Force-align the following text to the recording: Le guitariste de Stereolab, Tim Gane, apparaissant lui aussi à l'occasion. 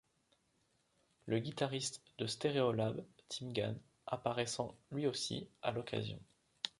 Le 1.27 1.37
guitariste 1.37 2.01
de 2.17 2.25
Stereolab, 2.25 3.05
Tim 3.29 3.51
Gane, 3.51 3.79
apparaissant 4.07 4.75
lui 4.91 5.05
aussi 5.05 5.47
à 5.61 5.71
l'occasion. 5.71 6.19